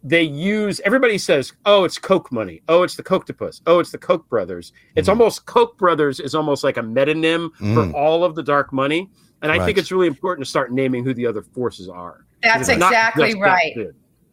[0.04, 2.62] they use everybody says oh it's Koch money.
[2.68, 4.72] Oh it's the kochtopus oh it's the koch brothers.
[4.96, 5.12] It's mm.
[5.12, 7.74] almost koch brothers is almost like a metonym mm.
[7.74, 9.10] for all of the dark money.
[9.42, 9.64] And i right.
[9.64, 12.26] think it's really important to start naming who the other forces are.
[12.42, 13.74] That's exactly right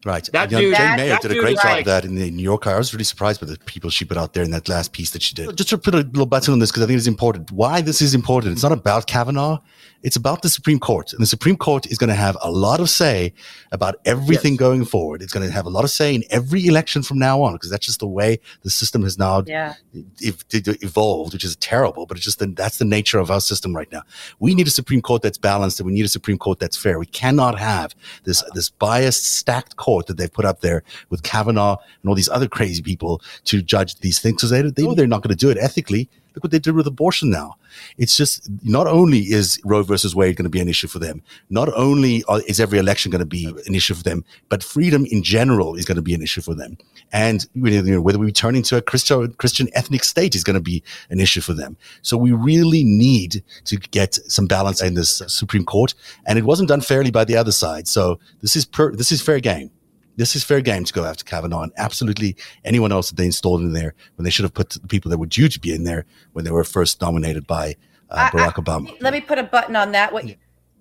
[0.04, 0.26] Right.
[0.32, 2.70] That dude, Jane Mayer did a great job of that in the New Yorker.
[2.70, 5.10] I was really surprised by the people she put out there in that last piece
[5.10, 5.54] that she did.
[5.58, 7.52] Just to put a little button on this, because I think it's important.
[7.52, 8.54] Why this is important.
[8.54, 9.58] It's not about Kavanaugh.
[10.02, 11.12] It's about the Supreme Court.
[11.12, 13.34] And the Supreme Court is going to have a lot of say
[13.70, 14.60] about everything yes.
[14.60, 15.20] going forward.
[15.20, 17.68] It's going to have a lot of say in every election from now on, because
[17.68, 19.74] that's just the way the system has now yeah.
[20.22, 23.92] evolved, which is terrible, but it's just the, that's the nature of our system right
[23.92, 24.00] now.
[24.38, 26.98] We need a Supreme Court that's balanced and we need a Supreme Court that's fair.
[26.98, 31.24] We cannot have this, this biased, stacked court court that they've put up there with
[31.24, 34.94] Kavanaugh and all these other crazy people to judge these things because they, they know
[34.94, 36.08] they're not going to do it ethically.
[36.32, 37.56] Look what they did with abortion now.
[37.98, 41.22] It's just not only is Roe versus Wade going to be an issue for them,
[41.48, 45.04] not only are, is every election going to be an issue for them, but freedom
[45.06, 46.78] in general is going to be an issue for them.
[47.12, 50.60] And you know, whether we turn into a Christian, Christian ethnic state is going to
[50.60, 51.76] be an issue for them.
[52.02, 55.94] So we really need to get some balance in this Supreme Court.
[56.26, 57.88] And it wasn't done fairly by the other side.
[57.88, 59.72] So this is per, this is fair game
[60.16, 63.60] this is fair game to go after Kavanaugh and absolutely anyone else that they installed
[63.62, 65.84] in there when they should have put the people that were due to be in
[65.84, 67.76] there when they were first nominated by
[68.10, 68.96] uh, Barack I, Obama.
[69.00, 70.12] Let me put a button on that.
[70.12, 70.26] What,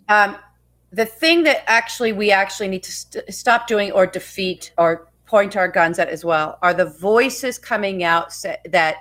[0.08, 0.36] um,
[0.92, 5.56] the thing that actually we actually need to st- stop doing or defeat or point
[5.56, 8.96] our guns at as well are the voices coming out that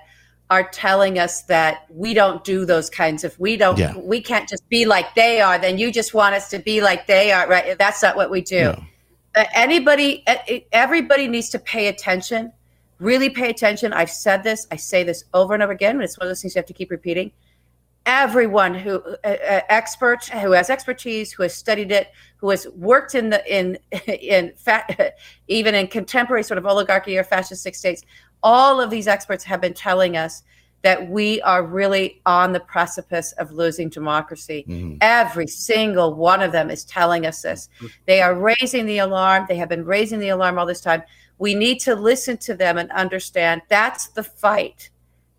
[0.50, 3.96] are telling us that we don't do those kinds of we don't yeah.
[3.96, 7.06] we can't just be like they are then you just want us to be like
[7.06, 8.84] they are right that's not what we do no
[9.54, 10.24] anybody,
[10.72, 12.52] everybody needs to pay attention.
[12.98, 13.92] Really pay attention.
[13.92, 14.66] I've said this.
[14.70, 16.00] I say this over and over again.
[16.00, 17.30] It's one of those things you have to keep repeating.
[18.06, 23.14] Everyone who uh, uh, expert who has expertise, who has studied it, who has worked
[23.14, 25.16] in the in in fat,
[25.48, 28.02] even in contemporary sort of oligarchy or fascistic states,
[28.42, 30.42] all of these experts have been telling us
[30.82, 34.64] that we are really on the precipice of losing democracy.
[34.68, 34.96] Mm-hmm.
[35.00, 37.68] Every single one of them is telling us this.
[38.06, 39.46] They are raising the alarm.
[39.48, 41.02] They have been raising the alarm all this time.
[41.38, 44.90] We need to listen to them and understand that's the fight.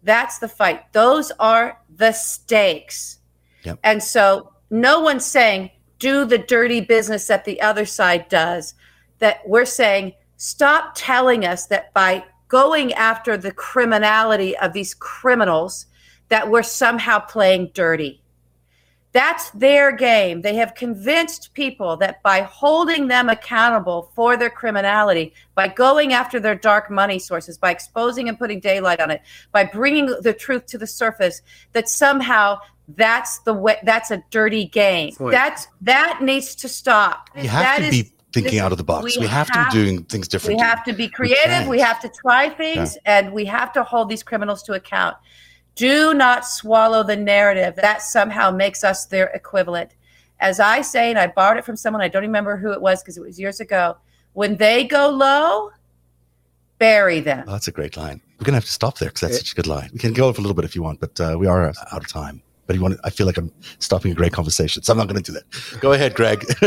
[0.03, 0.91] That's the fight.
[0.93, 3.19] Those are the stakes.
[3.63, 3.79] Yep.
[3.83, 8.73] And so no one's saying do the dirty business that the other side does.
[9.19, 15.85] That we're saying stop telling us that by going after the criminality of these criminals
[16.27, 18.21] that we're somehow playing dirty.
[19.11, 20.41] That's their game.
[20.41, 26.39] They have convinced people that by holding them accountable for their criminality, by going after
[26.39, 30.67] their dark money sources, by exposing and putting daylight on it, by bringing the truth
[30.67, 31.41] to the surface,
[31.73, 32.59] that somehow
[32.95, 35.13] that's the way that's a dirty game.
[35.19, 37.29] That's that needs to stop.
[37.35, 39.17] You have that to is, be thinking this, out of the box.
[39.17, 40.61] We, we have, have, to be doing things differently.
[40.61, 41.63] We have to be creative.
[41.63, 43.19] We, we have to try things, yeah.
[43.19, 45.17] and we have to hold these criminals to account.
[45.75, 49.95] Do not swallow the narrative that somehow makes us their equivalent.
[50.39, 53.01] As I say, and I borrowed it from someone, I don't remember who it was
[53.01, 53.97] because it was years ago.
[54.33, 55.71] When they go low,
[56.77, 57.45] bury them.
[57.47, 58.21] Oh, that's a great line.
[58.39, 59.89] we're gonna have to stop there because that's it, such a good line.
[59.91, 62.03] We can go for a little bit if you want, but uh, we are out
[62.03, 64.99] of time but you want I feel like I'm stopping a great conversation, so I'm
[64.99, 65.81] not going to do that.
[65.81, 66.45] Go ahead, Greg.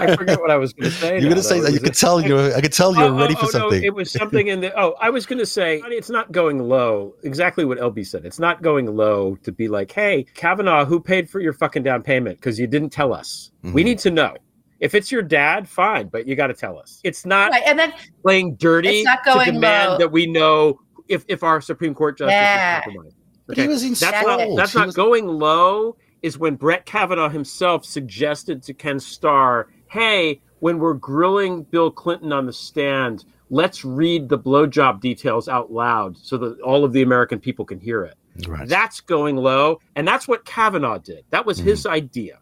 [0.00, 1.10] I forget what I was going to say.
[1.20, 3.36] You're going to say that you could tell you I could tell you're oh, ready
[3.36, 3.80] oh, for oh, something.
[3.80, 6.58] No, it was something in the Oh, I was going to say it's not going
[6.58, 7.14] low.
[7.22, 8.24] Exactly what LB said.
[8.24, 12.02] It's not going low to be like, "Hey, Kavanaugh, who paid for your fucking down
[12.02, 13.52] payment because you didn't tell us?
[13.62, 13.74] Mm-hmm.
[13.74, 14.36] We need to know."
[14.80, 17.00] If it's your dad, fine, but you got to tell us.
[17.02, 19.98] It's not right, and then playing dirty to demand low.
[19.98, 22.78] that we know if, if our Supreme Court justice yeah.
[22.78, 23.17] is compromised.
[23.48, 23.62] But okay.
[23.62, 24.10] he was insane.
[24.12, 24.94] That's not, that's not was...
[24.94, 25.96] going low.
[26.20, 32.32] Is when Brett Kavanaugh himself suggested to Ken Starr, "Hey, when we're grilling Bill Clinton
[32.32, 37.02] on the stand, let's read the blowjob details out loud so that all of the
[37.02, 38.68] American people can hear it." Right.
[38.68, 41.24] That's going low, and that's what Kavanaugh did.
[41.30, 41.64] That was mm.
[41.64, 42.38] his idea.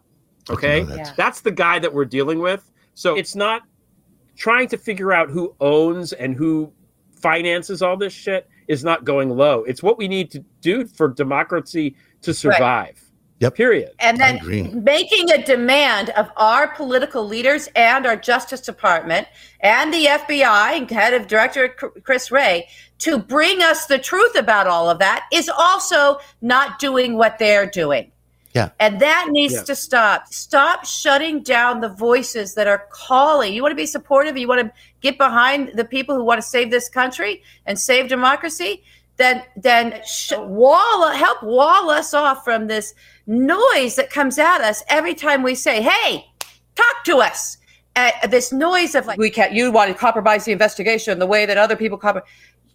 [0.51, 1.13] Okay, yeah.
[1.17, 2.71] that's the guy that we're dealing with.
[2.95, 3.63] So it's not
[4.37, 6.73] trying to figure out who owns and who
[7.15, 9.65] finances all this shit is not going low.
[9.65, 12.61] It's what we need to do for democracy to survive.
[12.61, 13.03] Right.
[13.39, 13.55] Yep.
[13.55, 13.91] Period.
[13.99, 19.29] And then making a demand of our political leaders and our Justice Department
[19.61, 22.67] and the FBI and head of Director Chris Wray
[23.01, 27.67] to bring us the truth about all of that is also not doing what they're
[27.67, 28.11] doing.
[28.57, 28.71] Yeah.
[28.81, 29.63] And that needs yeah.
[29.65, 30.33] to stop.
[30.33, 33.53] Stop shutting down the voices that are calling.
[33.53, 36.47] You want to be supportive, you want to get behind the people who want to
[36.47, 38.83] save this country and save democracy,
[39.19, 42.95] then then sh- wall help wall us off from this
[43.27, 46.25] noise that comes at us every time we say, "Hey,
[46.75, 47.59] talk to us."
[47.95, 51.47] Uh, this noise of like we can't you want to compromise the investigation the way
[51.47, 52.29] that other people compromise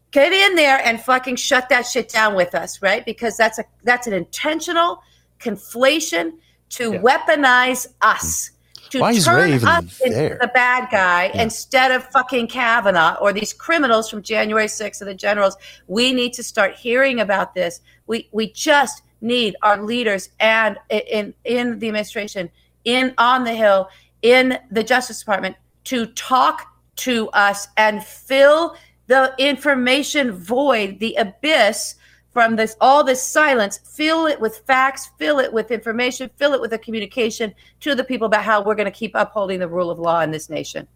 [0.10, 3.64] get in there and fucking shut that shit down with us right because that's a
[3.84, 5.00] that's an intentional
[5.42, 6.34] conflation
[6.70, 7.02] to yeah.
[7.02, 8.52] weaponize us
[8.92, 11.44] to Why turn us into the bad guy yeah.
[11.44, 15.56] instead of fucking Kavanaugh or these criminals from January 6th and the generals.
[15.88, 17.80] We need to start hearing about this.
[18.08, 22.50] We we just need our leaders and in in the administration,
[22.84, 23.88] in on the Hill,
[24.22, 28.76] in the Justice Department to talk to us and fill
[29.08, 31.96] the information void, the abyss
[32.34, 36.62] from this all this silence fill it with facts fill it with information fill it
[36.62, 39.90] with a communication to the people about how we're going to keep upholding the rule
[39.90, 40.88] of law in this nation.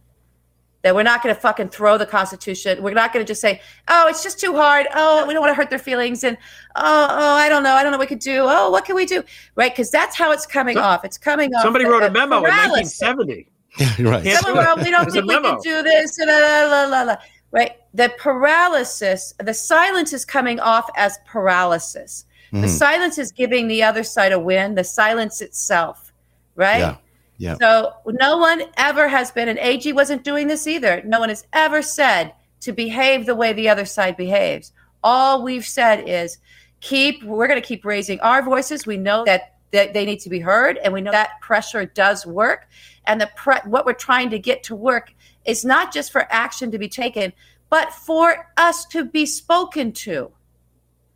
[0.81, 3.61] That we're not going to fucking throw the constitution we're not going to just say
[3.87, 4.87] oh it's just too hard.
[4.93, 6.37] Oh we don't want to hurt their feelings and
[6.75, 8.43] oh, oh i don't know i don't know what we could do.
[8.43, 9.23] Oh what can we do?
[9.55, 9.71] Right?
[9.71, 11.03] Because that's how it's coming so, off.
[11.03, 13.01] It's coming off somebody wrote a memo paralysis.
[13.01, 14.25] in 1970 yeah, right.
[14.25, 16.17] Someone wrote, we don't think we can do this.
[16.19, 17.17] La, la, la, la
[17.51, 17.73] right?
[17.93, 22.25] The paralysis, the silence is coming off as paralysis.
[22.47, 22.61] Mm-hmm.
[22.61, 26.11] The silence is giving the other side a win, the silence itself,
[26.55, 26.79] right?
[26.79, 26.97] Yeah.
[27.37, 27.55] Yeah.
[27.59, 31.01] So no one ever has been, and AG wasn't doing this either.
[31.05, 34.71] No one has ever said to behave the way the other side behaves.
[35.03, 36.37] All we've said is
[36.79, 38.85] keep, we're going to keep raising our voices.
[38.85, 42.25] We know that, that they need to be heard, and we know that pressure does
[42.25, 42.69] work.
[43.05, 45.13] And the pre- what we're trying to get to work
[45.45, 47.33] is not just for action to be taken,
[47.69, 50.31] but for us to be spoken to.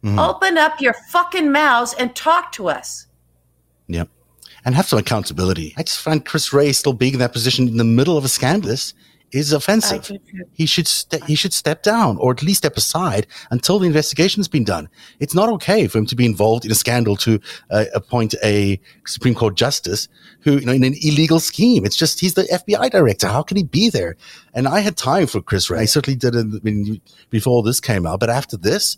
[0.03, 0.19] Mm-hmm.
[0.19, 3.07] Open up your fucking mouths and talk to us.
[3.87, 4.09] Yep.
[4.65, 5.73] And have some accountability.
[5.77, 8.29] I just find Chris Wray still being in that position in the middle of a
[8.29, 8.93] scandalous
[9.31, 10.11] is offensive.
[10.53, 14.47] He should ste- he should step down or at least step aside until the investigation's
[14.47, 14.89] been done.
[15.19, 17.39] It's not okay for him to be involved in a scandal to
[17.69, 20.07] uh, appoint a Supreme Court justice
[20.41, 21.85] who you know in an illegal scheme.
[21.85, 23.27] It's just he's the FBI director.
[23.27, 24.15] How can he be there?
[24.53, 25.79] And I had time for Chris Wray.
[25.79, 28.97] I certainly did not mean before this came out, but after this,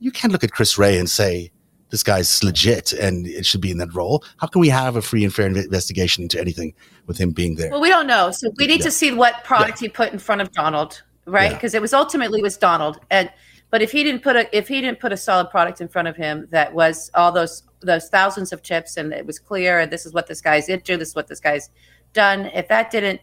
[0.00, 1.50] you can't look at Chris Wray and say
[1.94, 4.24] this guy's legit and it should be in that role.
[4.38, 6.74] How can we have a free and fair investigation into anything
[7.06, 7.70] with him being there?
[7.70, 8.32] Well, we don't know.
[8.32, 8.86] So we need yeah.
[8.86, 9.86] to see what product yeah.
[9.86, 11.52] he put in front of Donald, right?
[11.52, 11.78] Because yeah.
[11.78, 12.98] it was ultimately was Donald.
[13.12, 13.30] And
[13.70, 16.08] but if he didn't put a if he didn't put a solid product in front
[16.08, 19.92] of him that was all those those thousands of chips and it was clear and
[19.92, 21.70] this is what this guy's into, this is what this guy's
[22.12, 22.46] done.
[22.46, 23.20] If that didn't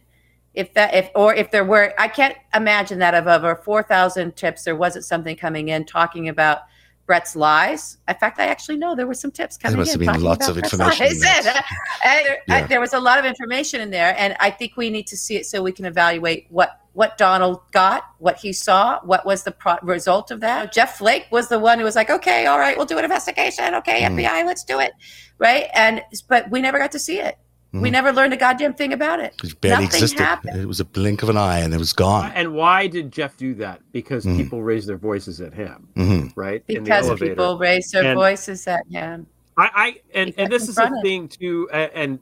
[0.53, 4.37] if that if or if there were I can't imagine that of over four thousand
[4.37, 6.59] tips there wasn't something coming in talking about
[7.05, 7.97] Brett's lies.
[8.07, 10.01] In fact, I actually know there were some tips coming there must in.
[10.01, 11.19] Have been lots of information.
[11.19, 11.63] there.
[12.03, 12.67] I, yeah.
[12.67, 15.35] There was a lot of information in there, and I think we need to see
[15.35, 19.51] it so we can evaluate what what Donald got, what he saw, what was the
[19.51, 20.73] pro- result of that.
[20.73, 23.75] Jeff Flake was the one who was like, "Okay, all right, we'll do an investigation.
[23.75, 24.15] Okay, mm.
[24.15, 24.91] FBI, let's do it."
[25.37, 27.37] Right, and but we never got to see it.
[27.73, 27.83] Mm-hmm.
[27.83, 29.33] We never learned a goddamn thing about it.
[29.41, 30.19] It barely Nothing existed.
[30.19, 30.59] Happened.
[30.59, 32.29] It was a blink of an eye and it was gone.
[32.35, 33.79] And why did Jeff do that?
[33.93, 34.37] Because mm-hmm.
[34.37, 36.27] people raised their voices at him, mm-hmm.
[36.39, 36.67] right?
[36.67, 39.25] Because people raised their and voices at him.
[39.57, 41.69] I, I and, and this is the thing too.
[41.71, 42.19] And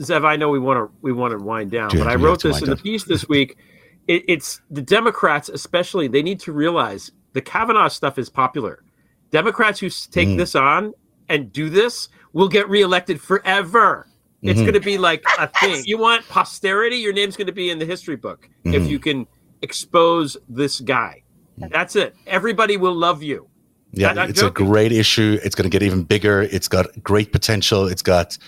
[0.00, 2.42] Zev, I know we want to we want to wind down, Dude, but I wrote
[2.42, 3.56] this in the piece this week.
[4.08, 6.08] It, it's the Democrats, especially.
[6.08, 8.82] They need to realize the Kavanaugh stuff is popular.
[9.30, 10.36] Democrats who take mm.
[10.36, 10.94] this on
[11.28, 14.08] and do this will get reelected forever.
[14.42, 14.62] It's mm-hmm.
[14.62, 15.82] going to be like a thing.
[15.84, 16.96] You want posterity?
[16.96, 18.74] Your name's going to be in the history book mm-hmm.
[18.74, 19.26] if you can
[19.62, 21.22] expose this guy.
[21.58, 22.16] That's it.
[22.26, 23.48] Everybody will love you.
[23.92, 24.66] Yeah, Not, it's joking.
[24.66, 25.38] a great issue.
[25.42, 26.42] It's going to get even bigger.
[26.42, 27.86] It's got great potential.
[27.86, 28.38] It's got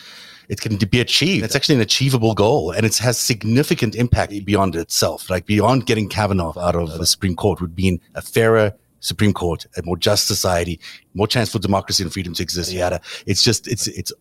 [0.48, 1.44] it can be achieved.
[1.44, 5.30] It's actually an achievable goal, and it has significant impact beyond itself.
[5.30, 9.66] Like beyond getting Kavanaugh out of the Supreme Court would mean a fairer Supreme Court,
[9.76, 10.78] a more just society,
[11.14, 12.72] more chance for democracy and freedom to exist.
[12.72, 13.00] Yada.
[13.26, 14.12] It's just it's it's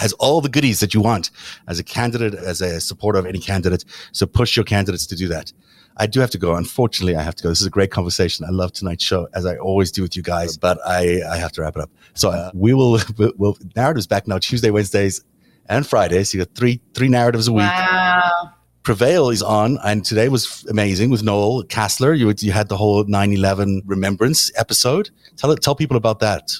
[0.00, 1.30] has all the goodies that you want
[1.68, 3.84] as a candidate, as a supporter of any candidate.
[4.12, 5.52] So push your candidates to do that.
[5.96, 6.54] I do have to go.
[6.54, 7.50] Unfortunately, I have to go.
[7.50, 8.46] This is a great conversation.
[8.46, 11.52] I love tonight's show, as I always do with you guys, but I, I have
[11.52, 11.90] to wrap it up.
[12.14, 12.98] So uh, we will,
[13.36, 15.22] we'll, Narativ's back now Tuesday, Wednesdays,
[15.68, 16.32] and Fridays.
[16.32, 17.64] You got three, three Narativs a week.
[17.64, 18.54] Wow.
[18.82, 22.16] Prevail is on, and today was amazing with Noel Casler.
[22.18, 25.10] You, you had the whole 9 11 remembrance episode.
[25.36, 26.50] Tell, tell people about that.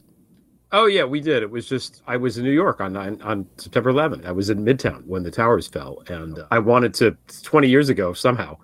[0.72, 1.42] Oh yeah, we did.
[1.42, 4.24] It was just I was in New York on on September 11th.
[4.24, 7.88] I was in Midtown when the towers fell, and uh, I wanted to 20 years
[7.88, 8.56] ago somehow.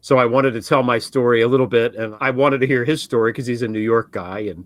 [0.00, 2.84] So I wanted to tell my story a little bit, and I wanted to hear
[2.84, 4.64] his story because he's a New York guy, and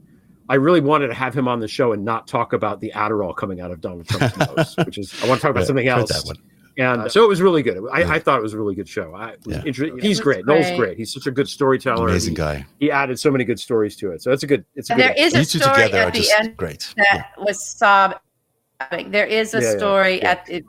[0.48, 3.36] I really wanted to have him on the show and not talk about the Adderall
[3.36, 5.88] coming out of Donald Trump's nose, which is I want to talk about right, something
[5.88, 6.32] else.
[6.78, 7.78] And uh, so it was really good.
[7.92, 9.14] I, I, thought it was a really good show.
[9.14, 9.62] I, yeah.
[9.64, 10.44] inter- he's great.
[10.44, 10.46] great.
[10.46, 10.96] Noel's great.
[10.96, 12.08] He's such a good storyteller.
[12.08, 12.66] Amazing he, guy.
[12.80, 14.22] He added so many good stories to it.
[14.22, 14.64] So it's a good.
[14.74, 15.02] It's a good.
[15.02, 16.92] There is a story at the end great.
[16.96, 17.24] that yeah.
[17.44, 18.18] was sobbing.
[19.10, 20.64] There is a yeah, story at the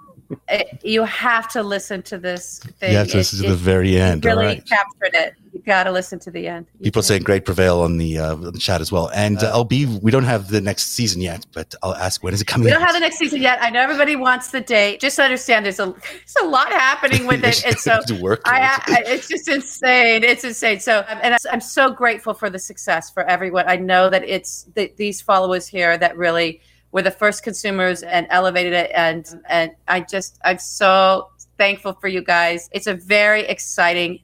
[0.50, 2.92] it, you have to listen to this thing.
[2.92, 4.26] You have to listen it, to the very end.
[4.26, 4.66] Really right.
[4.68, 5.36] captured it.
[5.54, 6.66] You got to listen to the end.
[6.80, 7.08] You People can.
[7.08, 9.12] saying great prevail on the, uh, the chat as well.
[9.14, 12.42] And uh, LB, we don't have the next season yet, but I'll ask when is
[12.42, 12.66] it coming?
[12.66, 12.88] We don't out?
[12.88, 13.60] have the next season yet.
[13.62, 15.00] I know everybody wants the date.
[15.00, 19.04] Just understand there's a there's a lot happening with it, and so work I, I,
[19.06, 20.24] it's just insane.
[20.24, 20.80] It's insane.
[20.80, 23.66] So, and I'm so grateful for the success for everyone.
[23.68, 26.62] I know that it's the, these followers here that really
[26.94, 32.08] were the first consumers and elevated it and and I just I'm so thankful for
[32.08, 32.70] you guys.
[32.72, 34.20] It's a very exciting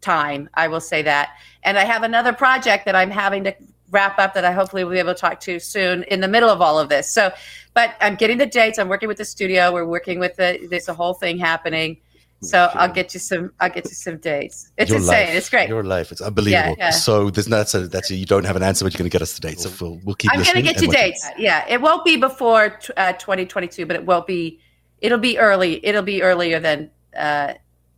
[0.00, 1.30] time, I will say that.
[1.62, 3.54] And I have another project that I'm having to
[3.90, 6.48] wrap up that I hopefully will be able to talk to soon in the middle
[6.48, 7.12] of all of this.
[7.12, 7.30] So,
[7.74, 8.78] but I'm getting the dates.
[8.78, 9.72] I'm working with the studio.
[9.72, 11.98] We're working with the there's a whole thing happening.
[12.42, 12.80] So sure.
[12.80, 13.52] I'll get you some.
[13.60, 14.72] I'll get you some dates.
[14.76, 15.28] It's your insane.
[15.28, 15.34] Life.
[15.36, 15.68] It's great.
[15.68, 16.10] Your life.
[16.10, 16.74] It's unbelievable.
[16.76, 16.90] Yeah, yeah.
[16.90, 19.10] So there's not that's a, that's a, you don't have an answer, but you're going
[19.10, 19.62] to get us the dates.
[19.62, 20.32] So we'll we'll keep.
[20.32, 21.24] I'm going to get you dates.
[21.38, 24.58] Yeah, it won't be before uh, 2022, but it will be.
[25.00, 25.84] It'll be early.
[25.86, 26.90] It'll be earlier than.
[27.16, 27.54] Uh,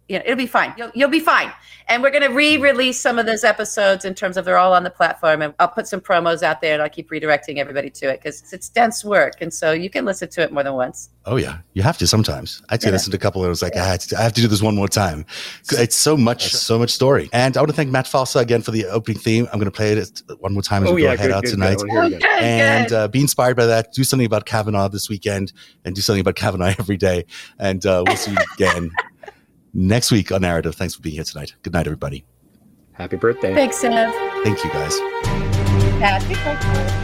[0.08, 0.74] you know, it'll be fine.
[0.76, 1.52] You'll, you'll be fine.
[1.88, 4.84] And we're going to re-release some of those episodes in terms of they're all on
[4.84, 8.10] the platform, and I'll put some promos out there, and I'll keep redirecting everybody to
[8.10, 11.10] it because it's dense work, and so you can listen to it more than once.
[11.26, 12.62] Oh yeah, you have to sometimes.
[12.70, 12.90] I yeah.
[12.90, 14.62] listened to a couple, and I was like, I, to, I, have to do this
[14.62, 15.26] one more time.
[15.72, 17.28] It's so much, so much story.
[17.32, 19.46] And I want to thank Matt Falsa again for the opening theme.
[19.52, 21.44] I'm going to play it one more time as oh, we yeah, go head out
[21.44, 21.78] good, tonight.
[21.78, 22.22] Good.
[22.22, 23.92] Oh, and uh, be inspired by that.
[23.92, 25.52] Do something about Kavanaugh this weekend,
[25.84, 27.26] and do something about Kavanaugh every day.
[27.58, 28.90] And uh, we'll see you again
[29.74, 30.74] next week on Narativ.
[30.74, 31.54] Thanks for being here tonight.
[31.62, 32.24] Good night, everybody.
[32.92, 33.54] Happy birthday.
[33.54, 34.12] Thanks, Zev.
[34.44, 34.98] Thank you, guys.
[36.00, 37.03] Happy birthday.